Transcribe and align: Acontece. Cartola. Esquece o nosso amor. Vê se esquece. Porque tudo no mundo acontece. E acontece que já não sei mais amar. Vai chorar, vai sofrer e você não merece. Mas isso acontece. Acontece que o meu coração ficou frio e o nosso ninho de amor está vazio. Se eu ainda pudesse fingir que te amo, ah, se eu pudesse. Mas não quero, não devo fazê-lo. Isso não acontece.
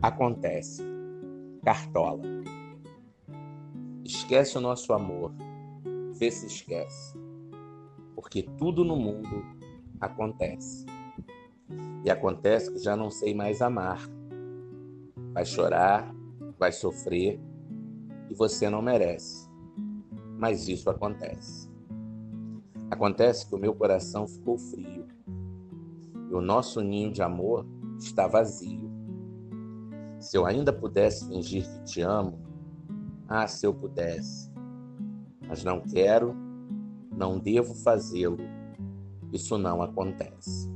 Acontece. 0.00 0.80
Cartola. 1.64 2.22
Esquece 4.04 4.56
o 4.56 4.60
nosso 4.60 4.92
amor. 4.92 5.32
Vê 6.14 6.30
se 6.30 6.46
esquece. 6.46 7.18
Porque 8.14 8.44
tudo 8.56 8.84
no 8.84 8.94
mundo 8.94 9.44
acontece. 10.00 10.86
E 12.04 12.10
acontece 12.10 12.70
que 12.72 12.78
já 12.78 12.96
não 12.96 13.10
sei 13.10 13.34
mais 13.34 13.60
amar. 13.60 14.00
Vai 15.32 15.44
chorar, 15.44 16.14
vai 16.56 16.70
sofrer 16.70 17.40
e 18.30 18.34
você 18.34 18.70
não 18.70 18.80
merece. 18.80 19.50
Mas 20.38 20.68
isso 20.68 20.88
acontece. 20.88 21.68
Acontece 22.88 23.48
que 23.48 23.54
o 23.56 23.58
meu 23.58 23.74
coração 23.74 24.28
ficou 24.28 24.56
frio 24.58 25.08
e 26.30 26.34
o 26.34 26.40
nosso 26.40 26.80
ninho 26.82 27.10
de 27.10 27.20
amor 27.20 27.66
está 27.98 28.28
vazio. 28.28 28.87
Se 30.28 30.36
eu 30.36 30.44
ainda 30.44 30.74
pudesse 30.74 31.26
fingir 31.26 31.66
que 31.66 31.84
te 31.84 32.02
amo, 32.02 32.38
ah, 33.26 33.46
se 33.46 33.66
eu 33.66 33.72
pudesse. 33.72 34.52
Mas 35.48 35.64
não 35.64 35.80
quero, 35.80 36.36
não 37.10 37.38
devo 37.38 37.74
fazê-lo. 37.74 38.36
Isso 39.32 39.56
não 39.56 39.80
acontece. 39.80 40.70